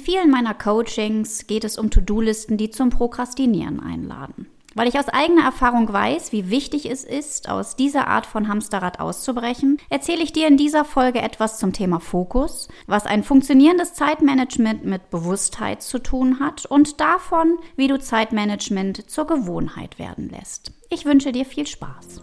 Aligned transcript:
vielen 0.00 0.30
meiner 0.30 0.54
Coachings 0.54 1.46
geht 1.46 1.64
es 1.64 1.78
um 1.78 1.90
To-Do-Listen, 1.90 2.56
die 2.56 2.70
zum 2.70 2.90
Prokrastinieren 2.90 3.80
einladen. 3.80 4.46
Weil 4.74 4.88
ich 4.88 4.98
aus 4.98 5.08
eigener 5.08 5.44
Erfahrung 5.44 5.92
weiß, 5.92 6.32
wie 6.32 6.48
wichtig 6.48 6.88
es 6.88 7.04
ist, 7.04 7.48
aus 7.48 7.74
dieser 7.74 8.06
Art 8.06 8.24
von 8.24 8.46
Hamsterrad 8.46 9.00
auszubrechen, 9.00 9.78
erzähle 9.88 10.22
ich 10.22 10.32
dir 10.32 10.46
in 10.46 10.56
dieser 10.56 10.84
Folge 10.84 11.20
etwas 11.20 11.58
zum 11.58 11.72
Thema 11.72 11.98
Fokus, 11.98 12.68
was 12.86 13.06
ein 13.06 13.24
funktionierendes 13.24 13.94
Zeitmanagement 13.94 14.84
mit 14.84 15.10
Bewusstheit 15.10 15.82
zu 15.82 15.98
tun 15.98 16.38
hat 16.38 16.66
und 16.66 17.00
davon, 17.00 17.58
wie 17.76 17.88
du 17.88 17.98
Zeitmanagement 17.98 19.10
zur 19.10 19.26
Gewohnheit 19.26 19.98
werden 19.98 20.30
lässt. 20.30 20.72
Ich 20.88 21.04
wünsche 21.04 21.32
dir 21.32 21.44
viel 21.44 21.66
Spaß. 21.66 22.22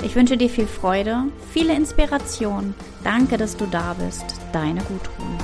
Ich 0.00 0.14
wünsche 0.14 0.36
dir 0.36 0.48
viel 0.48 0.68
Freude, 0.68 1.24
viele 1.52 1.74
Inspiration. 1.74 2.72
Danke, 3.02 3.36
dass 3.36 3.56
du 3.56 3.66
da 3.66 3.94
bist. 3.94 4.24
Deine 4.52 4.80
Gudrun. 4.82 5.38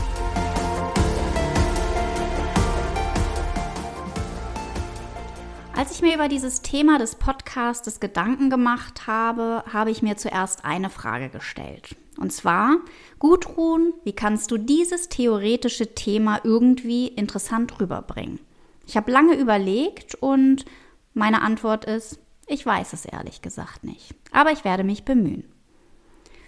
Als 5.77 5.91
ich 5.91 6.03
mir 6.03 6.15
über 6.15 6.29
dieses 6.29 6.63
Thema 6.63 6.99
des 6.99 7.17
Podcasts 7.17 7.99
Gedanken 7.99 8.49
gemacht 8.49 9.09
habe, 9.09 9.65
habe 9.73 9.91
ich 9.91 10.03
mir 10.03 10.17
zuerst 10.17 10.65
eine 10.65 10.89
Frage 10.89 11.31
gestellt. 11.31 11.97
Und 12.17 12.33
zwar, 12.33 12.77
Gudrun, 13.19 13.93
wie 14.05 14.13
kannst 14.13 14.53
du 14.53 14.57
dieses 14.57 15.09
theoretische 15.09 15.97
Thema 15.97 16.41
irgendwie 16.45 17.09
interessant 17.09 17.81
rüberbringen? 17.81 18.39
Ich 18.87 18.97
habe 18.97 19.11
lange 19.11 19.35
überlegt 19.35 20.15
und 20.15 20.65
meine 21.13 21.43
Antwort 21.43 21.87
ist, 21.87 22.21
ich 22.47 22.65
weiß 22.65 22.93
es 22.93 23.05
ehrlich 23.05 23.43
gesagt 23.43 23.85
nicht, 23.85 24.15
aber 24.33 24.53
ich 24.53 24.65
werde 24.65 24.85
mich 24.85 25.05
bemühen. 25.05 25.45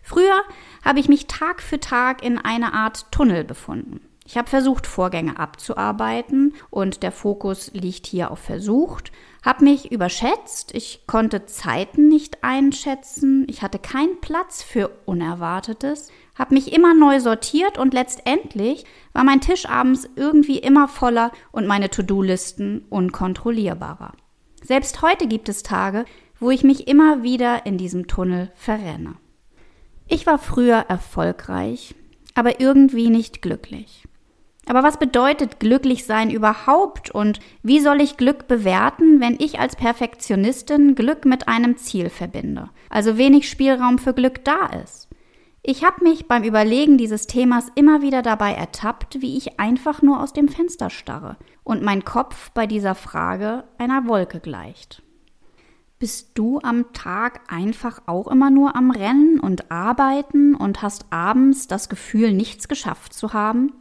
Früher 0.03 0.43
habe 0.85 1.01
ich 1.01 1.09
mich 1.09 1.27
Tag 1.27 1.61
für 1.61 1.81
Tag 1.81 2.23
in 2.23 2.39
einer 2.39 2.75
Art 2.75 3.11
Tunnel 3.11 3.43
befunden. 3.43 4.01
Ich 4.25 4.37
habe 4.37 4.49
versucht, 4.49 4.89
Vorgänge 4.89 5.39
abzuarbeiten 5.39 6.55
und 6.71 7.05
der 7.05 7.13
Fokus 7.13 7.71
liegt 7.75 8.07
hier 8.07 8.33
auf 8.33 8.41
versucht, 8.41 9.13
habe 9.45 9.65
mich 9.65 9.93
überschätzt, 9.93 10.75
ich 10.75 11.07
konnte 11.07 11.47
Zeiten 11.47 12.09
nicht 12.09 12.43
einschätzen, 12.43 13.47
ich 13.49 13.63
hatte 13.63 13.79
keinen 13.79 14.21
Platz 14.21 14.65
für 14.65 14.91
Unerwartetes, 15.05 16.11
habe 16.37 16.55
mich 16.55 16.73
immer 16.73 16.93
neu 16.93 17.21
sortiert 17.21 17.79
und 17.79 17.95
letztendlich 17.95 18.85
war 19.13 19.23
mein 19.23 19.41
Tisch 19.41 19.69
abends 19.69 20.09
irgendwie 20.17 20.59
immer 20.59 20.89
voller 20.89 21.31
und 21.53 21.69
meine 21.69 21.89
To-Do-Listen 21.89 22.85
unkontrollierbarer. 22.91 24.13
Selbst 24.67 25.01
heute 25.01 25.29
gibt 25.29 25.49
es 25.49 25.63
Tage, 25.63 26.07
wo 26.41 26.51
ich 26.51 26.65
mich 26.65 26.89
immer 26.89 27.23
wieder 27.23 27.67
in 27.67 27.79
diesem 27.79 28.09
Tunnel 28.09 28.51
verrenne. 28.57 29.15
Ich 30.09 30.27
war 30.27 30.41
früher 30.41 30.87
erfolgreich, 30.89 31.95
aber 32.35 32.59
irgendwie 32.59 33.09
nicht 33.09 33.43
glücklich. 33.43 34.09
Aber 34.67 34.83
was 34.83 34.99
bedeutet 34.99 35.61
glücklich 35.61 36.05
sein 36.05 36.31
überhaupt 36.31 37.13
und 37.13 37.39
wie 37.63 37.79
soll 37.79 38.01
ich 38.01 38.17
Glück 38.17 38.49
bewerten, 38.49 39.21
wenn 39.21 39.39
ich 39.39 39.61
als 39.61 39.77
Perfektionistin 39.77 40.97
Glück 40.97 41.25
mit 41.27 41.47
einem 41.47 41.77
Ziel 41.77 42.11
verbinde, 42.11 42.69
also 42.91 43.17
wenig 43.17 43.49
Spielraum 43.49 44.01
für 44.01 44.15
Glück 44.15 44.45
da 44.45 44.67
ist? 44.83 45.07
Ich 45.69 45.83
habe 45.83 46.05
mich 46.05 46.29
beim 46.29 46.45
Überlegen 46.45 46.97
dieses 46.97 47.27
Themas 47.27 47.73
immer 47.75 48.01
wieder 48.01 48.23
dabei 48.23 48.53
ertappt, 48.53 49.21
wie 49.21 49.37
ich 49.37 49.59
einfach 49.59 50.01
nur 50.01 50.23
aus 50.23 50.33
dem 50.33 50.47
Fenster 50.47 50.91
starre 50.91 51.37
und 51.65 51.83
mein 51.83 52.05
Kopf 52.05 52.53
bei 52.53 52.69
dieser 52.69 52.95
Frage 52.95 53.65
einer 53.77 54.07
Wolke 54.07 54.39
gleicht. 54.39 55.03
Bist 55.99 56.39
du 56.39 56.61
am 56.61 56.93
Tag 56.93 57.41
einfach 57.53 58.01
auch 58.07 58.29
immer 58.29 58.49
nur 58.49 58.77
am 58.77 58.93
Rennen 58.93 59.41
und 59.41 59.73
Arbeiten 59.73 60.55
und 60.55 60.83
hast 60.83 61.07
abends 61.11 61.67
das 61.67 61.89
Gefühl, 61.89 62.33
nichts 62.33 62.69
geschafft 62.69 63.13
zu 63.13 63.33
haben? 63.33 63.73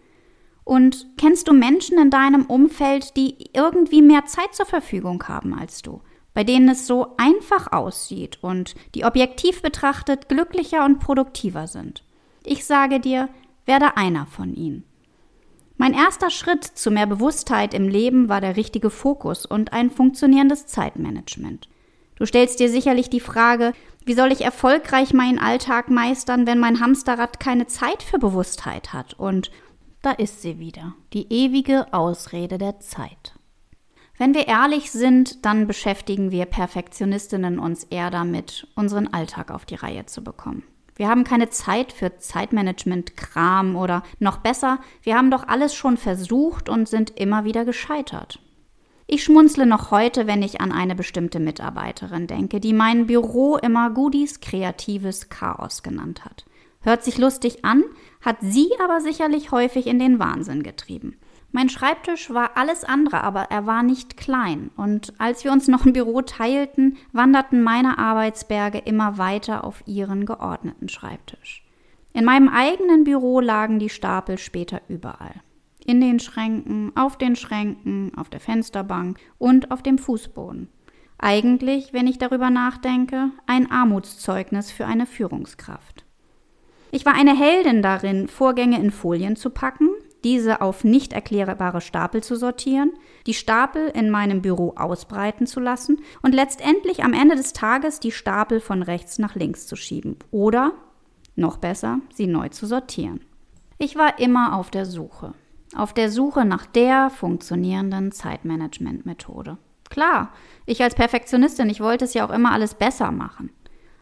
Und 0.63 1.05
kennst 1.19 1.47
du 1.47 1.53
Menschen 1.53 1.99
in 1.99 2.09
deinem 2.09 2.47
Umfeld, 2.47 3.15
die 3.15 3.51
irgendwie 3.53 4.01
mehr 4.01 4.25
Zeit 4.25 4.55
zur 4.55 4.65
Verfügung 4.65 5.23
haben 5.27 5.53
als 5.53 5.83
du? 5.83 6.01
Bei 6.35 6.43
denen 6.43 6.69
es 6.69 6.85
so 6.85 7.15
einfach 7.17 7.71
aussieht 7.71 8.37
und 8.43 8.75
die 8.93 9.05
objektiv 9.05 9.63
betrachtet 9.63 10.29
glücklicher 10.29 10.85
und 10.85 10.99
produktiver 10.99 11.65
sind. 11.65 12.03
Ich 12.43 12.65
sage 12.65 12.99
dir, 12.99 13.29
werde 13.65 13.97
einer 13.97 14.27
von 14.27 14.53
ihnen. 14.53 14.83
Mein 15.77 15.93
erster 15.93 16.29
Schritt 16.29 16.63
zu 16.63 16.91
mehr 16.91 17.07
Bewusstheit 17.07 17.73
im 17.73 17.87
Leben 17.87 18.29
war 18.29 18.41
der 18.41 18.55
richtige 18.55 18.89
Fokus 18.89 19.45
und 19.45 19.73
ein 19.73 19.89
funktionierendes 19.89 20.67
Zeitmanagement. 20.67 21.67
Du 22.17 22.25
stellst 22.25 22.59
dir 22.59 22.69
sicherlich 22.69 23.09
die 23.09 23.19
Frage, 23.19 23.73
wie 24.05 24.13
soll 24.13 24.31
ich 24.31 24.41
erfolgreich 24.41 25.13
meinen 25.13 25.39
Alltag 25.39 25.89
meistern, 25.89 26.47
wenn 26.47 26.59
mein 26.59 26.79
Hamsterrad 26.79 27.39
keine 27.39 27.67
Zeit 27.67 28.03
für 28.03 28.19
Bewusstheit 28.19 28.93
hat? 28.93 29.15
Und 29.15 29.51
da 30.01 30.11
ist 30.11 30.41
sie 30.41 30.59
wieder, 30.59 30.93
die 31.13 31.31
ewige 31.33 31.91
Ausrede 31.93 32.57
der 32.57 32.79
Zeit. 32.79 33.33
Wenn 34.17 34.33
wir 34.33 34.47
ehrlich 34.47 34.91
sind, 34.91 35.45
dann 35.45 35.67
beschäftigen 35.67 36.31
wir 36.31 36.45
Perfektionistinnen 36.45 37.59
uns 37.59 37.83
eher 37.83 38.09
damit, 38.09 38.67
unseren 38.75 39.07
Alltag 39.07 39.51
auf 39.51 39.65
die 39.65 39.75
Reihe 39.75 40.05
zu 40.05 40.23
bekommen. 40.23 40.63
Wir 40.95 41.09
haben 41.09 41.25
keine 41.25 41.49
Zeit 41.49 41.91
für 41.91 42.17
Zeitmanagement-Kram 42.17 43.75
oder 43.75 44.03
noch 44.19 44.37
besser, 44.37 44.79
wir 45.01 45.17
haben 45.17 45.29
doch 45.29 45.45
alles 45.45 45.75
schon 45.75 45.97
versucht 45.97 46.69
und 46.69 46.87
sind 46.87 47.19
immer 47.19 47.43
wieder 47.43 47.65
gescheitert. 47.65 48.39
Ich 49.05 49.23
schmunzle 49.23 49.65
noch 49.65 49.91
heute, 49.91 50.25
wenn 50.25 50.41
ich 50.41 50.61
an 50.61 50.71
eine 50.71 50.95
bestimmte 50.95 51.41
Mitarbeiterin 51.41 52.25
denke, 52.27 52.61
die 52.61 52.73
mein 52.73 53.07
Büro 53.07 53.57
immer 53.57 53.89
Goodies 53.89 54.39
kreatives 54.39 55.29
Chaos 55.29 55.83
genannt 55.83 56.23
hat. 56.23 56.45
Hört 56.81 57.03
sich 57.03 57.17
lustig 57.17 57.65
an, 57.65 57.83
hat 58.21 58.37
sie 58.41 58.69
aber 58.81 59.01
sicherlich 59.01 59.51
häufig 59.51 59.87
in 59.87 59.99
den 59.99 60.17
Wahnsinn 60.19 60.63
getrieben. 60.63 61.17
Mein 61.55 61.69
Schreibtisch 61.69 62.31
war 62.31 62.57
alles 62.57 62.83
andere, 62.83 63.23
aber 63.23 63.43
er 63.43 63.65
war 63.65 63.81
nicht 63.81 64.17
klein. 64.17 64.71
Und 64.75 65.13
als 65.19 65.45
wir 65.45 65.53
uns 65.53 65.69
noch 65.69 65.85
ein 65.85 65.93
Büro 65.93 66.21
teilten, 66.21 66.97
wanderten 67.13 67.63
meine 67.63 67.97
Arbeitsberge 67.97 68.79
immer 68.79 69.17
weiter 69.17 69.63
auf 69.63 69.81
ihren 69.85 70.25
geordneten 70.25 70.89
Schreibtisch. 70.89 71.63
In 72.11 72.25
meinem 72.25 72.49
eigenen 72.49 73.05
Büro 73.05 73.39
lagen 73.39 73.79
die 73.79 73.87
Stapel 73.87 74.37
später 74.37 74.81
überall. 74.89 75.35
In 75.85 76.01
den 76.01 76.19
Schränken, 76.19 76.91
auf 76.93 77.17
den 77.17 77.37
Schränken, 77.37 78.11
auf 78.17 78.29
der 78.29 78.41
Fensterbank 78.41 79.17
und 79.37 79.71
auf 79.71 79.81
dem 79.81 79.97
Fußboden. 79.97 80.67
Eigentlich, 81.17 81.93
wenn 81.93 82.07
ich 82.07 82.17
darüber 82.17 82.49
nachdenke, 82.49 83.29
ein 83.47 83.71
Armutszeugnis 83.71 84.71
für 84.71 84.87
eine 84.87 85.05
Führungskraft. 85.05 86.03
Ich 86.91 87.05
war 87.05 87.13
eine 87.13 87.33
Heldin 87.33 87.81
darin, 87.81 88.27
Vorgänge 88.27 88.77
in 88.77 88.91
Folien 88.91 89.37
zu 89.37 89.51
packen, 89.51 89.87
diese 90.25 90.59
auf 90.59 90.83
nicht 90.83 91.13
erklärbare 91.13 91.81
Stapel 91.81 92.23
zu 92.23 92.35
sortieren, 92.35 92.91
die 93.27 93.35
Stapel 93.35 93.89
in 93.89 94.09
meinem 94.09 94.41
Büro 94.41 94.73
ausbreiten 94.75 95.45
zu 95.45 95.59
lassen 95.59 96.01
und 96.23 96.33
letztendlich 96.33 97.03
am 97.03 97.13
Ende 97.13 97.35
des 97.35 97.53
Tages 97.53 97.99
die 97.99 98.11
Stapel 98.11 98.59
von 98.59 98.81
rechts 98.81 99.19
nach 99.19 99.35
links 99.35 99.67
zu 99.67 99.75
schieben 99.75 100.17
oder, 100.31 100.73
noch 101.35 101.57
besser, 101.57 101.99
sie 102.11 102.25
neu 102.25 102.49
zu 102.49 102.65
sortieren. 102.65 103.21
Ich 103.77 103.95
war 103.95 104.19
immer 104.19 104.57
auf 104.57 104.71
der 104.71 104.85
Suche. 104.85 105.33
Auf 105.75 105.93
der 105.93 106.09
Suche 106.09 106.43
nach 106.43 106.65
der 106.65 107.11
funktionierenden 107.11 108.11
Zeitmanagement-Methode. 108.11 109.59
Klar, 109.89 110.31
ich 110.65 110.81
als 110.81 110.95
Perfektionistin, 110.95 111.69
ich 111.69 111.81
wollte 111.81 112.05
es 112.05 112.15
ja 112.15 112.25
auch 112.25 112.33
immer 112.33 112.51
alles 112.51 112.73
besser 112.73 113.11
machen. 113.11 113.51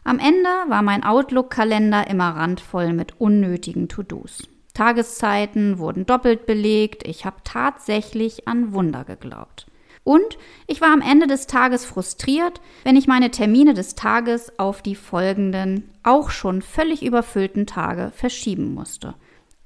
Am 0.04 0.18
Ende 0.18 0.48
war 0.68 0.80
mein 0.80 1.04
Outlook-Kalender 1.04 2.08
immer 2.08 2.30
randvoll 2.30 2.94
mit 2.94 3.20
unnötigen 3.20 3.88
To-Dos. 3.88 4.48
Tageszeiten 4.74 5.78
wurden 5.78 6.04
doppelt 6.04 6.46
belegt, 6.46 7.06
ich 7.06 7.24
habe 7.24 7.36
tatsächlich 7.44 8.48
an 8.48 8.72
Wunder 8.72 9.04
geglaubt. 9.04 9.66
Und 10.02 10.36
ich 10.66 10.82
war 10.82 10.92
am 10.92 11.00
Ende 11.00 11.26
des 11.26 11.46
Tages 11.46 11.86
frustriert, 11.86 12.60
wenn 12.82 12.96
ich 12.96 13.06
meine 13.06 13.30
Termine 13.30 13.72
des 13.72 13.94
Tages 13.94 14.58
auf 14.58 14.82
die 14.82 14.96
folgenden, 14.96 15.90
auch 16.02 16.30
schon 16.30 16.60
völlig 16.60 17.02
überfüllten 17.02 17.66
Tage 17.66 18.12
verschieben 18.14 18.74
musste. 18.74 19.14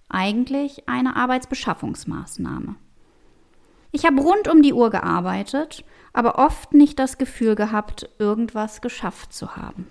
Eigentlich 0.09 0.89
eine 0.89 1.17
Arbeitsbeschaffungsmaßnahme. 1.17 2.77
Ich 3.91 4.05
habe 4.05 4.21
rund 4.21 4.47
um 4.47 4.63
die 4.63 4.75
Uhr 4.75 4.91
gearbeitet, 4.91 5.85
aber 6.13 6.39
oft 6.39 6.73
nicht 6.73 6.99
das 6.99 7.19
Gefühl 7.19 7.57
gehabt, 7.57 8.09
irgendwas 8.19 8.81
geschafft 8.81 9.33
zu 9.33 9.57
haben. 9.57 9.87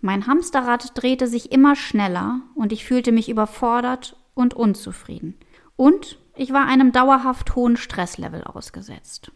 Mein 0.00 0.26
Hamsterrad 0.26 0.92
drehte 0.94 1.26
sich 1.26 1.52
immer 1.52 1.74
schneller 1.76 2.40
und 2.54 2.72
ich 2.72 2.84
fühlte 2.84 3.12
mich 3.12 3.28
überfordert 3.28 4.16
und 4.34 4.54
unzufrieden. 4.54 5.38
Und 5.76 6.18
ich 6.34 6.52
war 6.52 6.66
einem 6.66 6.92
dauerhaft 6.92 7.56
hohen 7.56 7.76
Stresslevel 7.76 8.44
ausgesetzt. 8.44 9.32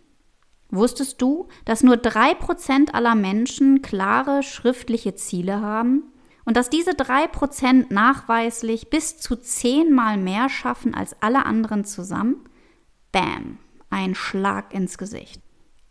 Wusstest 0.71 1.21
du, 1.21 1.49
dass 1.65 1.83
nur 1.83 1.97
drei 1.97 2.35
Prozent 2.35 2.95
aller 2.95 3.15
Menschen 3.15 3.83
klare 3.83 4.43
schriftliche 4.43 5.15
Ziele 5.15 5.61
haben 5.61 6.05
und 6.45 6.57
dass 6.57 6.71
diese 6.71 6.95
drei 6.95 7.27
Prozent 7.27 7.91
nachweislich 7.91 8.89
bis 8.91 9.19
zu 9.19 9.37
zehnmal 9.37 10.17
mehr 10.17 10.49
schaffen 10.49 10.95
als 10.95 11.21
alle 11.21 11.45
anderen 11.45 11.85
zusammen? 11.85 12.37
Bam, 13.11 13.59
ein 13.89 14.15
Schlag 14.15 14.73
ins 14.73 14.97
Gesicht. 14.97 15.41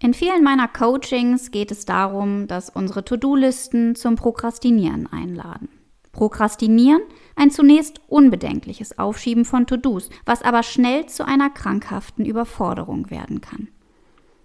In 0.01 0.13
vielen 0.13 0.43
meiner 0.43 0.69
Coachings 0.69 1.51
geht 1.51 1.71
es 1.71 1.83
darum, 1.83 2.47
dass 2.47 2.69
unsere 2.69 3.03
To-Do-Listen 3.03 3.95
zum 3.95 4.15
Prokrastinieren 4.15 5.11
einladen. 5.11 5.67
Prokrastinieren, 6.13 7.01
ein 7.35 7.51
zunächst 7.51 7.99
unbedenkliches 8.07 8.97
Aufschieben 8.97 9.43
von 9.43 9.67
To-Dos, 9.67 10.09
was 10.25 10.41
aber 10.41 10.63
schnell 10.63 11.07
zu 11.07 11.25
einer 11.27 11.49
krankhaften 11.49 12.25
Überforderung 12.25 13.09
werden 13.09 13.41
kann. 13.41 13.67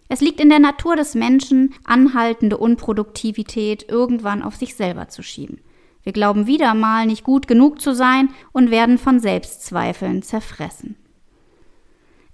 Es 0.09 0.21
liegt 0.21 0.41
in 0.41 0.49
der 0.49 0.59
Natur 0.59 0.97
des 0.97 1.15
Menschen, 1.15 1.73
anhaltende 1.85 2.59
Unproduktivität 2.59 3.89
irgendwann 3.89 4.43
auf 4.43 4.57
sich 4.57 4.75
selber 4.75 5.09
zu 5.09 5.23
schieben. 5.23 5.61
Wir 6.03 6.13
glauben 6.13 6.49
wieder 6.49 6.75
mal 6.75 7.07
nicht 7.07 7.23
gut 7.23 7.47
genug 7.47 7.81
zu 7.81 7.95
sein 7.95 8.29
und 8.53 8.73
werden 8.73 8.99
von 8.99 9.21
Selbstzweifeln 9.21 10.23
zerfressen. 10.23 10.97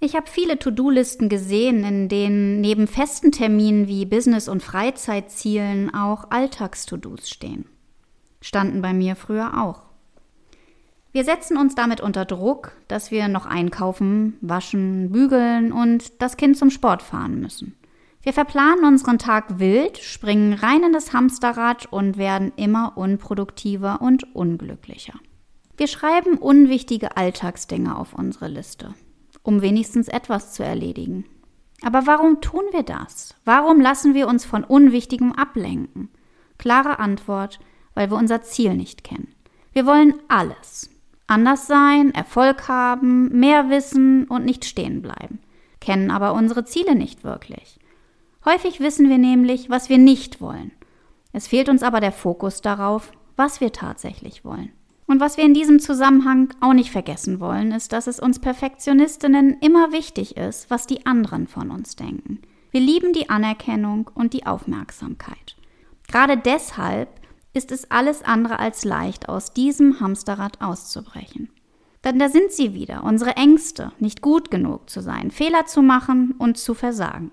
Ich 0.03 0.15
habe 0.15 0.25
viele 0.27 0.57
To-Do-Listen 0.57 1.29
gesehen, 1.29 1.83
in 1.83 2.09
denen 2.09 2.59
neben 2.59 2.87
festen 2.87 3.31
Terminen 3.31 3.87
wie 3.87 4.07
Business- 4.07 4.47
und 4.47 4.63
Freizeitzielen 4.63 5.93
auch 5.93 6.31
Alltags-To-Dos 6.31 7.29
stehen. 7.29 7.65
Standen 8.41 8.81
bei 8.81 8.93
mir 8.93 9.15
früher 9.15 9.61
auch. 9.61 9.83
Wir 11.11 11.23
setzen 11.23 11.55
uns 11.55 11.75
damit 11.75 12.01
unter 12.01 12.25
Druck, 12.25 12.71
dass 12.87 13.11
wir 13.11 13.27
noch 13.27 13.45
einkaufen, 13.45 14.39
waschen, 14.41 15.11
bügeln 15.11 15.71
und 15.71 16.19
das 16.19 16.35
Kind 16.35 16.57
zum 16.57 16.71
Sport 16.71 17.03
fahren 17.03 17.39
müssen. 17.39 17.75
Wir 18.23 18.33
verplanen 18.33 18.85
unseren 18.85 19.19
Tag 19.19 19.59
wild, 19.59 19.99
springen 19.99 20.53
rein 20.53 20.81
in 20.81 20.93
das 20.93 21.13
Hamsterrad 21.13 21.85
und 21.85 22.17
werden 22.17 22.53
immer 22.55 22.97
unproduktiver 22.97 24.01
und 24.01 24.35
unglücklicher. 24.35 25.19
Wir 25.77 25.85
schreiben 25.85 26.39
unwichtige 26.39 27.17
Alltagsdinge 27.17 27.95
auf 27.95 28.13
unsere 28.13 28.47
Liste 28.47 28.95
um 29.43 29.61
wenigstens 29.61 30.07
etwas 30.07 30.53
zu 30.53 30.63
erledigen. 30.63 31.25
Aber 31.83 32.05
warum 32.05 32.41
tun 32.41 32.63
wir 32.71 32.83
das? 32.83 33.35
Warum 33.43 33.81
lassen 33.81 34.13
wir 34.13 34.27
uns 34.27 34.45
von 34.45 34.63
Unwichtigem 34.63 35.33
ablenken? 35.33 36.09
Klare 36.57 36.99
Antwort, 36.99 37.59
weil 37.95 38.09
wir 38.11 38.17
unser 38.17 38.41
Ziel 38.41 38.75
nicht 38.75 39.03
kennen. 39.03 39.33
Wir 39.73 39.85
wollen 39.85 40.13
alles. 40.27 40.89
Anders 41.27 41.65
sein, 41.65 42.13
Erfolg 42.13 42.67
haben, 42.67 43.29
mehr 43.29 43.69
wissen 43.69 44.25
und 44.25 44.45
nicht 44.45 44.65
stehen 44.65 45.01
bleiben. 45.01 45.39
Kennen 45.79 46.11
aber 46.11 46.33
unsere 46.33 46.65
Ziele 46.65 46.93
nicht 46.93 47.23
wirklich. 47.23 47.79
Häufig 48.45 48.79
wissen 48.79 49.09
wir 49.09 49.17
nämlich, 49.17 49.69
was 49.69 49.89
wir 49.89 49.97
nicht 49.97 50.41
wollen. 50.41 50.71
Es 51.31 51.47
fehlt 51.47 51.69
uns 51.69 51.83
aber 51.83 51.99
der 51.99 52.11
Fokus 52.11 52.61
darauf, 52.61 53.11
was 53.37 53.61
wir 53.61 53.71
tatsächlich 53.71 54.43
wollen. 54.43 54.71
Und 55.11 55.19
was 55.19 55.35
wir 55.35 55.43
in 55.43 55.53
diesem 55.53 55.81
Zusammenhang 55.81 56.53
auch 56.61 56.71
nicht 56.71 56.89
vergessen 56.89 57.41
wollen, 57.41 57.73
ist, 57.73 57.91
dass 57.91 58.07
es 58.07 58.21
uns 58.21 58.39
Perfektionistinnen 58.39 59.57
immer 59.59 59.91
wichtig 59.91 60.37
ist, 60.37 60.69
was 60.69 60.87
die 60.87 61.05
anderen 61.05 61.47
von 61.47 61.69
uns 61.69 61.97
denken. 61.97 62.39
Wir 62.71 62.79
lieben 62.79 63.11
die 63.11 63.29
Anerkennung 63.29 64.09
und 64.15 64.31
die 64.31 64.45
Aufmerksamkeit. 64.45 65.57
Gerade 66.07 66.37
deshalb 66.37 67.09
ist 67.51 67.73
es 67.73 67.91
alles 67.91 68.23
andere 68.23 68.59
als 68.59 68.85
leicht, 68.85 69.27
aus 69.27 69.51
diesem 69.51 69.99
Hamsterrad 69.99 70.61
auszubrechen. 70.61 71.49
Denn 72.05 72.17
da 72.17 72.29
sind 72.29 72.53
sie 72.53 72.73
wieder, 72.73 73.03
unsere 73.03 73.35
Ängste, 73.35 73.91
nicht 73.99 74.21
gut 74.21 74.49
genug 74.49 74.89
zu 74.89 75.01
sein, 75.01 75.29
Fehler 75.29 75.65
zu 75.65 75.81
machen 75.81 76.35
und 76.37 76.57
zu 76.57 76.73
versagen. 76.73 77.31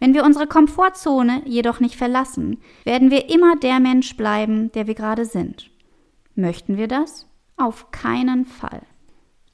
Wenn 0.00 0.14
wir 0.14 0.24
unsere 0.24 0.48
Komfortzone 0.48 1.42
jedoch 1.44 1.78
nicht 1.78 1.94
verlassen, 1.94 2.58
werden 2.82 3.12
wir 3.12 3.30
immer 3.32 3.54
der 3.54 3.78
Mensch 3.78 4.16
bleiben, 4.16 4.72
der 4.72 4.88
wir 4.88 4.94
gerade 4.94 5.26
sind. 5.26 5.70
Möchten 6.34 6.76
wir 6.76 6.88
das? 6.88 7.26
Auf 7.56 7.90
keinen 7.90 8.46
Fall. 8.46 8.82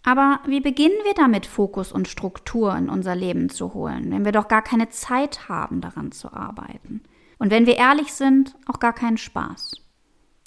Aber 0.05 0.41
wie 0.47 0.61
beginnen 0.61 0.97
wir 1.05 1.15
damit, 1.15 1.45
Fokus 1.45 1.93
und 1.93 2.09
Struktur 2.09 2.75
in 2.77 2.89
unser 2.89 3.15
Leben 3.15 3.51
zu 3.51 3.75
holen, 3.75 4.11
wenn 4.11 4.25
wir 4.25 4.33
doch 4.33 4.49
gar 4.49 4.63
keine 4.63 4.89
Zeit 4.89 5.49
haben, 5.49 5.81
daran 5.81 6.13
zu 6.13 6.33
arbeiten? 6.33 7.03
Und 7.39 7.51
wenn 7.51 7.67
wir 7.67 7.77
ehrlich 7.77 8.13
sind, 8.13 8.55
auch 8.67 8.79
gar 8.79 8.93
keinen 8.93 9.19
Spaß. 9.19 9.73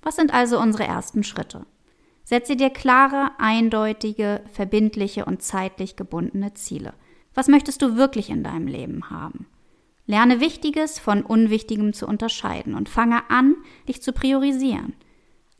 Was 0.01 0.15
sind 0.15 0.33
also 0.33 0.59
unsere 0.59 0.85
ersten 0.85 1.23
Schritte? 1.23 1.65
Setze 2.23 2.55
dir 2.55 2.69
klare, 2.69 3.31
eindeutige, 3.37 4.41
verbindliche 4.51 5.25
und 5.25 5.43
zeitlich 5.43 5.95
gebundene 5.95 6.53
Ziele. 6.53 6.93
Was 7.33 7.47
möchtest 7.47 7.81
du 7.81 7.97
wirklich 7.97 8.29
in 8.29 8.43
deinem 8.43 8.67
Leben 8.67 9.09
haben? 9.09 9.47
Lerne 10.05 10.39
Wichtiges 10.39 10.97
von 10.97 11.23
Unwichtigem 11.23 11.93
zu 11.93 12.07
unterscheiden 12.07 12.73
und 12.73 12.89
fange 12.89 13.29
an, 13.29 13.55
dich 13.87 14.01
zu 14.01 14.11
priorisieren 14.11 14.95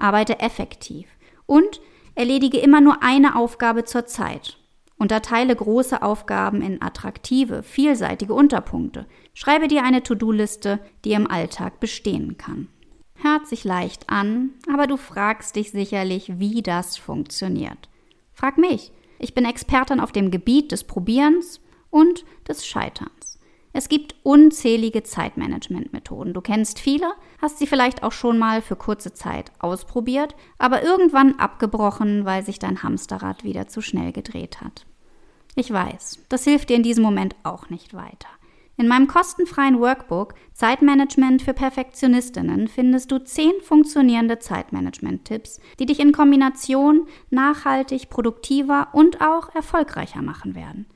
arbeite 0.02 0.40
effektiv 0.40 1.08
und 1.46 1.82
erledige 2.16 2.58
immer 2.58 2.82
nur 2.82 3.04
eine 3.04 3.36
Aufgabe 3.36 3.86
zur 3.86 4.06
Zeit. 4.06 4.58
Unterteile 4.98 5.56
große 5.56 6.04
Aufgaben 6.04 6.62
in 6.62 6.82
attraktive, 6.82 7.64
vielseitige 7.64 8.34
Unterpunkte. 8.34 9.08
Schreibe 9.34 9.68
dir 9.68 9.84
eine 9.84 10.04
To-Do-Liste, 10.04 10.80
die 11.06 11.14
im 11.14 11.26
Alltag 11.26 11.80
bestehen 11.80 12.38
kann. 12.38 12.68
Hört 13.16 13.48
sich 13.48 13.64
leicht 13.64 14.10
an, 14.10 14.52
aber 14.72 14.88
du 14.88 14.98
fragst 14.98 15.56
dich 15.56 15.72
sicherlich, 15.72 16.40
wie 16.40 16.62
das 16.62 16.98
funktioniert. 16.98 17.90
Frag 18.34 18.58
mich. 18.58 18.92
Ich 19.20 19.34
bin 19.36 19.46
Expertin 19.46 20.00
auf 20.00 20.12
dem 20.12 20.32
Gebiet 20.32 20.72
des 20.72 20.84
Probierens 20.84 21.62
und 21.92 22.26
des 22.48 22.66
Scheiterns. 22.66 23.21
Es 23.74 23.88
gibt 23.88 24.16
unzählige 24.24 25.04
Zeitmanagement-Methoden. 25.04 26.34
Du 26.34 26.42
kennst 26.42 26.80
viele, 26.80 27.14
hast 27.42 27.58
sie 27.58 27.68
vielleicht 27.68 28.04
auch 28.04 28.12
schon 28.12 28.38
mal 28.38 28.62
für 28.62 28.76
kurze 28.76 29.14
Zeit 29.14 29.52
ausprobiert, 29.60 30.36
aber 30.58 30.84
irgendwann 30.84 31.40
abgebrochen, 31.40 32.26
weil 32.26 32.44
sich 32.44 32.60
dein 32.60 32.84
Hamsterrad 32.84 33.44
wieder 33.44 33.68
zu 33.68 33.82
schnell 33.82 34.12
gedreht 34.12 34.60
hat. 34.62 34.86
Ich 35.56 35.72
weiß, 35.72 36.20
das 36.30 36.44
hilft 36.44 36.70
dir 36.70 36.76
in 36.76 36.84
diesem 36.84 37.04
Moment 37.04 37.36
auch 37.44 37.70
nicht 37.70 37.94
weiter. 37.94 38.28
In 38.78 38.88
meinem 38.88 39.08
kostenfreien 39.08 39.80
Workbook 39.80 40.34
Zeitmanagement 40.54 41.42
für 41.42 41.54
Perfektionistinnen 41.54 42.68
findest 42.68 43.12
du 43.12 43.24
zehn 43.24 43.54
funktionierende 43.62 44.40
Zeitmanagement-Tipps, 44.40 45.60
die 45.80 45.86
dich 45.86 46.00
in 46.00 46.12
Kombination 46.12 47.06
nachhaltig 47.30 48.10
produktiver 48.10 48.88
und 48.94 49.22
auch 49.22 49.54
erfolgreicher 49.54 50.22
machen 50.22 50.56
werden. 50.56 50.88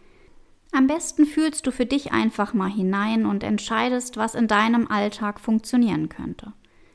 Am 0.75 0.87
besten 0.87 1.25
fühlst 1.25 1.65
du 1.65 1.71
für 1.71 1.85
dich 1.85 2.11
einfach 2.11 2.53
mal 2.53 2.69
hinein 2.69 3.25
und 3.25 3.45
entscheidest, 3.45 4.17
was 4.17 4.35
in 4.35 4.49
deinem 4.49 4.91
Alltag 4.91 5.39
funktionieren 5.39 6.09
könnte. 6.09 6.51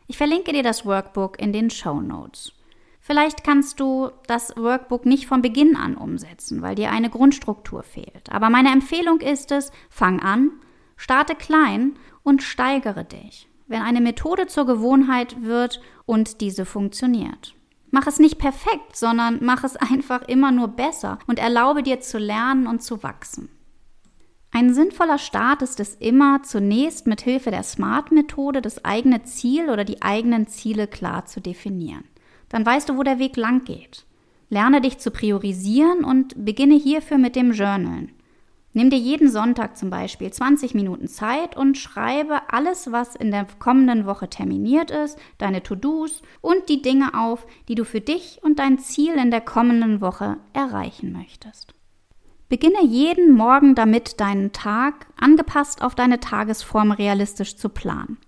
Ich 0.06 0.18
verlinke 0.18 0.52
dir 0.52 0.62
das 0.62 0.84
Workbook 0.84 1.40
in 1.40 1.54
den 1.54 1.70
Show 1.70 2.02
Notes. 2.02 2.52
Vielleicht 3.00 3.42
kannst 3.42 3.80
du 3.80 4.10
das 4.26 4.54
Workbook 4.58 5.06
nicht 5.06 5.26
von 5.26 5.40
Beginn 5.40 5.76
an 5.76 5.96
umsetzen, 5.96 6.60
weil 6.60 6.74
dir 6.74 6.90
eine 6.90 7.08
Grundstruktur 7.08 7.82
fehlt. 7.82 8.30
Aber 8.30 8.50
meine 8.50 8.70
Empfehlung 8.70 9.20
ist 9.20 9.50
es, 9.50 9.72
fang 9.88 10.20
an, 10.20 10.50
starte 10.98 11.34
klein 11.34 11.94
und 12.22 12.42
steigere 12.42 13.06
dich, 13.06 13.48
wenn 13.66 13.80
eine 13.80 14.02
Methode 14.02 14.46
zur 14.46 14.66
Gewohnheit 14.66 15.42
wird 15.42 15.80
und 16.04 16.42
diese 16.42 16.66
funktioniert. 16.66 17.54
Mach 17.90 18.06
es 18.06 18.18
nicht 18.18 18.36
perfekt, 18.36 18.94
sondern 18.94 19.38
mach 19.40 19.64
es 19.64 19.76
einfach 19.76 20.20
immer 20.28 20.52
nur 20.52 20.68
besser 20.68 21.18
und 21.26 21.38
erlaube 21.38 21.82
dir 21.82 22.00
zu 22.00 22.18
lernen 22.18 22.66
und 22.66 22.82
zu 22.82 23.02
wachsen. 23.02 23.48
Ein 24.60 24.74
sinnvoller 24.74 25.16
Start 25.16 25.62
ist 25.62 25.80
es 25.80 25.94
immer, 25.94 26.42
zunächst 26.42 27.06
mit 27.06 27.22
Hilfe 27.22 27.50
der 27.50 27.62
SMART-Methode 27.62 28.60
das 28.60 28.84
eigene 28.84 29.22
Ziel 29.22 29.70
oder 29.70 29.84
die 29.84 30.02
eigenen 30.02 30.48
Ziele 30.48 30.86
klar 30.86 31.24
zu 31.24 31.40
definieren. 31.40 32.04
Dann 32.50 32.66
weißt 32.66 32.90
du, 32.90 32.98
wo 32.98 33.02
der 33.02 33.18
Weg 33.18 33.38
lang 33.38 33.64
geht. 33.64 34.04
Lerne 34.50 34.82
dich 34.82 34.98
zu 34.98 35.12
priorisieren 35.12 36.04
und 36.04 36.44
beginne 36.44 36.74
hierfür 36.74 37.16
mit 37.16 37.36
dem 37.36 37.52
Journalen. 37.52 38.12
Nimm 38.74 38.90
dir 38.90 38.98
jeden 38.98 39.30
Sonntag 39.30 39.78
zum 39.78 39.88
Beispiel 39.88 40.30
20 40.30 40.74
Minuten 40.74 41.08
Zeit 41.08 41.56
und 41.56 41.78
schreibe 41.78 42.52
alles, 42.52 42.92
was 42.92 43.16
in 43.16 43.30
der 43.30 43.46
kommenden 43.60 44.04
Woche 44.04 44.28
terminiert 44.28 44.90
ist, 44.90 45.18
deine 45.38 45.62
To-Dos 45.62 46.20
und 46.42 46.68
die 46.68 46.82
Dinge 46.82 47.14
auf, 47.14 47.46
die 47.68 47.76
du 47.76 47.86
für 47.86 48.02
dich 48.02 48.40
und 48.42 48.58
dein 48.58 48.78
Ziel 48.78 49.14
in 49.14 49.30
der 49.30 49.40
kommenden 49.40 50.02
Woche 50.02 50.36
erreichen 50.52 51.12
möchtest. 51.12 51.72
Beginne 52.50 52.84
jeden 52.84 53.32
Morgen 53.32 53.76
damit, 53.76 54.20
deinen 54.20 54.50
Tag 54.50 55.06
angepasst 55.16 55.82
auf 55.82 55.94
deine 55.94 56.18
Tagesform 56.18 56.90
realistisch 56.90 57.56
zu 57.56 57.68
planen. 57.68 58.18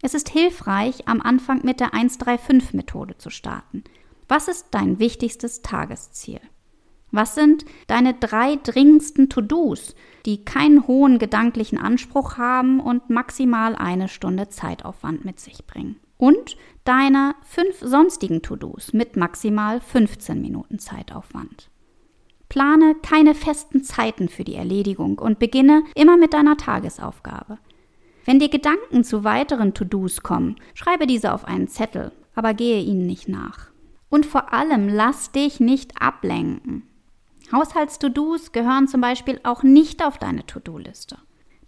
Es 0.00 0.14
ist 0.14 0.30
hilfreich, 0.30 1.06
am 1.06 1.20
Anfang 1.20 1.60
mit 1.62 1.80
der 1.80 1.90
135-Methode 1.90 3.18
zu 3.18 3.28
starten. 3.28 3.84
Was 4.28 4.48
ist 4.48 4.68
dein 4.70 4.98
wichtigstes 4.98 5.60
Tagesziel? 5.60 6.40
Was 7.10 7.34
sind 7.34 7.66
deine 7.86 8.14
drei 8.14 8.56
dringendsten 8.56 9.28
To-Dos, 9.28 9.94
die 10.24 10.42
keinen 10.42 10.86
hohen 10.86 11.18
gedanklichen 11.18 11.78
Anspruch 11.78 12.38
haben 12.38 12.80
und 12.80 13.10
maximal 13.10 13.76
eine 13.76 14.08
Stunde 14.08 14.48
Zeitaufwand 14.48 15.26
mit 15.26 15.38
sich 15.38 15.66
bringen? 15.66 15.96
Und 16.16 16.56
deine 16.84 17.34
fünf 17.42 17.78
sonstigen 17.82 18.40
To-Dos 18.40 18.94
mit 18.94 19.16
maximal 19.16 19.82
15 19.82 20.40
Minuten 20.40 20.78
Zeitaufwand. 20.78 21.68
Plane 22.48 22.94
keine 23.02 23.34
festen 23.34 23.82
Zeiten 23.82 24.28
für 24.28 24.44
die 24.44 24.54
Erledigung 24.54 25.18
und 25.18 25.38
beginne 25.38 25.82
immer 25.94 26.16
mit 26.16 26.32
deiner 26.32 26.56
Tagesaufgabe. 26.56 27.58
Wenn 28.24 28.38
dir 28.38 28.48
Gedanken 28.48 29.04
zu 29.04 29.24
weiteren 29.24 29.74
To-Dos 29.74 30.22
kommen, 30.22 30.56
schreibe 30.74 31.06
diese 31.06 31.32
auf 31.32 31.44
einen 31.44 31.68
Zettel, 31.68 32.12
aber 32.34 32.54
gehe 32.54 32.80
ihnen 32.80 33.06
nicht 33.06 33.28
nach. 33.28 33.70
Und 34.08 34.26
vor 34.26 34.52
allem 34.52 34.88
lass 34.88 35.32
dich 35.32 35.60
nicht 35.60 36.00
ablenken. 36.00 36.82
Haushalts-To-Dos 37.52 38.52
gehören 38.52 38.88
zum 38.88 39.00
Beispiel 39.00 39.40
auch 39.44 39.62
nicht 39.62 40.04
auf 40.04 40.18
deine 40.18 40.44
To-Do-Liste. 40.46 41.18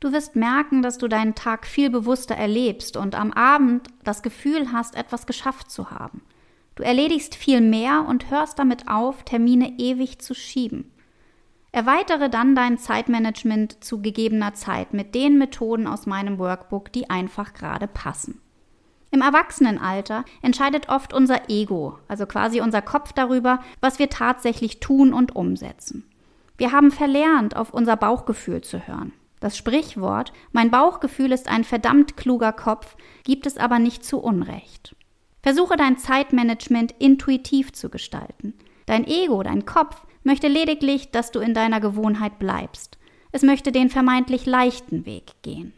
Du 0.00 0.12
wirst 0.12 0.36
merken, 0.36 0.82
dass 0.82 0.98
du 0.98 1.08
deinen 1.08 1.34
Tag 1.34 1.66
viel 1.66 1.90
bewusster 1.90 2.36
erlebst 2.36 2.96
und 2.96 3.14
am 3.14 3.32
Abend 3.32 3.88
das 4.04 4.22
Gefühl 4.22 4.72
hast, 4.72 4.96
etwas 4.96 5.26
geschafft 5.26 5.70
zu 5.70 5.90
haben. 5.90 6.22
Du 6.78 6.84
erledigst 6.84 7.34
viel 7.34 7.60
mehr 7.60 8.04
und 8.06 8.30
hörst 8.30 8.60
damit 8.60 8.86
auf, 8.86 9.24
Termine 9.24 9.80
ewig 9.80 10.20
zu 10.20 10.32
schieben. 10.32 10.92
Erweitere 11.72 12.30
dann 12.30 12.54
dein 12.54 12.78
Zeitmanagement 12.78 13.82
zu 13.82 14.00
gegebener 14.00 14.54
Zeit 14.54 14.94
mit 14.94 15.16
den 15.16 15.38
Methoden 15.38 15.88
aus 15.88 16.06
meinem 16.06 16.38
Workbook, 16.38 16.92
die 16.92 17.10
einfach 17.10 17.52
gerade 17.52 17.88
passen. 17.88 18.40
Im 19.10 19.22
Erwachsenenalter 19.22 20.24
entscheidet 20.40 20.88
oft 20.88 21.12
unser 21.12 21.50
Ego, 21.50 21.98
also 22.06 22.26
quasi 22.26 22.60
unser 22.60 22.80
Kopf 22.80 23.12
darüber, 23.12 23.58
was 23.80 23.98
wir 23.98 24.08
tatsächlich 24.08 24.78
tun 24.78 25.12
und 25.12 25.34
umsetzen. 25.34 26.08
Wir 26.58 26.70
haben 26.70 26.92
verlernt, 26.92 27.56
auf 27.56 27.74
unser 27.74 27.96
Bauchgefühl 27.96 28.60
zu 28.60 28.86
hören. 28.86 29.12
Das 29.40 29.56
Sprichwort 29.56 30.32
Mein 30.52 30.70
Bauchgefühl 30.70 31.32
ist 31.32 31.48
ein 31.48 31.64
verdammt 31.64 32.16
kluger 32.16 32.52
Kopf 32.52 32.96
gibt 33.24 33.46
es 33.46 33.56
aber 33.56 33.80
nicht 33.80 34.04
zu 34.04 34.20
Unrecht. 34.20 34.94
Versuche 35.48 35.76
dein 35.76 35.96
Zeitmanagement 35.96 36.94
intuitiv 36.98 37.72
zu 37.72 37.88
gestalten. 37.88 38.54
Dein 38.86 39.06
Ego, 39.06 39.42
dein 39.42 39.64
Kopf 39.64 40.06
möchte 40.22 40.48
lediglich, 40.48 41.10
dass 41.10 41.30
du 41.30 41.40
in 41.40 41.54
deiner 41.54 41.80
Gewohnheit 41.80 42.38
bleibst. 42.38 42.98
Es 43.32 43.42
möchte 43.42 43.72
den 43.72 43.88
vermeintlich 43.88 44.46
leichten 44.46 45.06
Weg 45.06 45.32
gehen. 45.42 45.72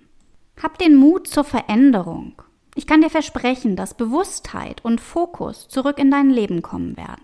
Hab 0.63 0.79
den 0.79 0.97
Mut 0.97 1.27
zur 1.27 1.45
Veränderung 1.45 2.35
ich 2.75 2.87
kann 2.87 3.03
dir 3.03 3.11
versprechen, 3.11 3.77
dass 3.77 3.95
Bewusstheit 3.95 4.85
und 4.85 5.01
Fokus 5.01 5.69
zurück 5.69 5.99
in 5.99 6.11
dein 6.11 6.31
Leben 6.31 6.63
kommen 6.63 6.97
werden. 6.97 7.23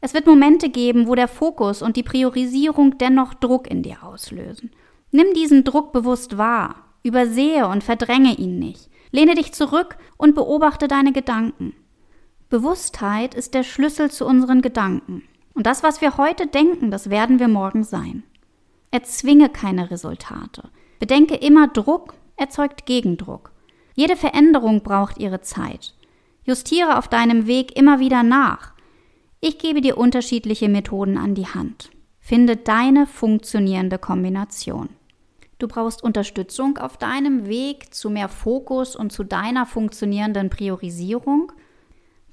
Es 0.00 0.14
wird 0.14 0.26
Momente 0.26 0.68
geben, 0.68 1.06
wo 1.08 1.14
der 1.14 1.28
Fokus 1.28 1.82
und 1.82 1.96
die 1.96 2.02
Priorisierung 2.02 2.98
dennoch 2.98 3.34
Druck 3.34 3.70
in 3.70 3.82
dir 3.82 4.02
auslösen. 4.02 4.70
Nimm 5.10 5.32
diesen 5.34 5.64
Druck 5.64 5.92
bewusst 5.92 6.38
wahr, 6.38 6.76
übersehe 7.02 7.66
und 7.68 7.82
verdränge 7.82 8.34
ihn 8.34 8.58
nicht. 8.58 8.88
Lehne 9.10 9.34
dich 9.34 9.52
zurück 9.52 9.96
und 10.16 10.34
beobachte 10.34 10.88
deine 10.88 11.12
Gedanken. 11.12 11.74
Bewusstheit 12.48 13.34
ist 13.34 13.54
der 13.54 13.62
Schlüssel 13.62 14.10
zu 14.10 14.26
unseren 14.26 14.62
Gedanken. 14.62 15.22
Und 15.54 15.66
das, 15.66 15.82
was 15.82 16.00
wir 16.00 16.16
heute 16.16 16.46
denken, 16.46 16.90
das 16.90 17.10
werden 17.10 17.38
wir 17.38 17.48
morgen 17.48 17.84
sein. 17.84 18.24
Erzwinge 18.90 19.48
keine 19.48 19.90
Resultate. 19.90 20.70
Bedenke 20.98 21.34
immer, 21.34 21.68
Druck 21.68 22.14
erzeugt 22.36 22.86
Gegendruck. 22.86 23.52
Jede 23.94 24.16
Veränderung 24.16 24.82
braucht 24.82 25.18
ihre 25.18 25.40
Zeit. 25.40 25.94
Justiere 26.44 26.98
auf 26.98 27.08
deinem 27.08 27.46
Weg 27.46 27.76
immer 27.76 28.00
wieder 28.00 28.22
nach. 28.22 28.72
Ich 29.40 29.58
gebe 29.58 29.80
dir 29.80 29.98
unterschiedliche 29.98 30.68
Methoden 30.68 31.16
an 31.18 31.34
die 31.34 31.46
Hand. 31.46 31.90
Finde 32.18 32.56
deine 32.56 33.06
funktionierende 33.06 33.98
Kombination. 33.98 34.88
Du 35.58 35.68
brauchst 35.68 36.02
Unterstützung 36.02 36.78
auf 36.78 36.96
deinem 36.96 37.46
Weg 37.46 37.94
zu 37.94 38.10
mehr 38.10 38.28
Fokus 38.28 38.96
und 38.96 39.12
zu 39.12 39.24
deiner 39.24 39.66
funktionierenden 39.66 40.50
Priorisierung. 40.50 41.52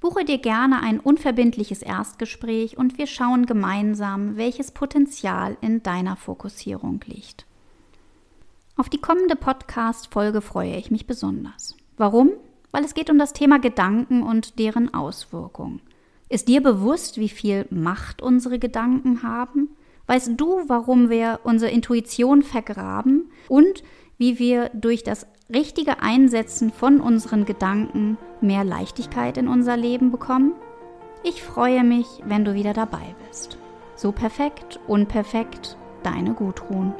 Buche 0.01 0.25
dir 0.25 0.39
gerne 0.39 0.81
ein 0.81 1.00
unverbindliches 1.00 1.84
Erstgespräch 1.84 2.75
und 2.75 2.98
wir 2.98 3.05
schauen 3.05 3.46
gemeinsam, 3.46 4.36
welches 4.36 4.72
Potenzial 4.72 5.58
in 5.62 5.84
deiner 5.84 6.15
Fokussierung 6.15 7.01
liegt. 7.05 7.46
Auf 8.75 8.89
die 8.89 8.98
kommende 8.98 9.36
Podcast-Folge 9.36 10.41
freue 10.41 10.75
ich 10.75 10.89
mich 10.89 11.05
besonders. 11.05 11.77
Warum? 11.98 12.31
Weil 12.72 12.84
es 12.84 12.96
geht 12.96 13.12
um 13.12 13.20
das 13.20 13.34
Thema 13.34 13.60
Gedanken 13.60 14.24
und 14.24 14.58
deren 14.58 14.91
Auswirkungen. 14.91 15.81
Ist 16.29 16.48
dir 16.48 16.63
bewusst, 16.63 17.20
wie 17.20 17.29
viel 17.29 17.67
Macht 17.70 18.24
unsere 18.24 18.58
Gedanken 18.58 19.22
haben? 19.22 19.70
Weißt 20.08 20.31
du, 20.36 20.63
warum 20.65 21.12
wir 21.12 21.41
unsere 21.43 21.72
Intuition 21.72 22.41
vergraben 22.41 23.29
und 23.50 23.84
wie 24.17 24.39
wir 24.39 24.70
durch 24.74 25.03
das 25.03 25.27
richtige 25.53 26.01
Einsetzen 26.01 26.72
von 26.72 27.01
unseren 27.01 27.46
Gedanken 27.46 28.17
mehr 28.39 28.63
Leichtigkeit 28.63 29.38
in 29.38 29.48
unser 29.48 29.77
Leben 29.77 30.12
bekommen? 30.12 30.53
Ich 31.24 31.43
freue 31.43 31.84
mich, 31.84 32.08
wenn 32.25 32.46
du 32.46 32.53
wieder 32.53 32.74
dabei 32.74 33.15
bist. 33.27 33.58
So 33.96 34.12
perfekt, 34.12 34.79
unperfekt, 34.88 35.77
deine 36.03 36.34
Gudrun. 36.34 36.93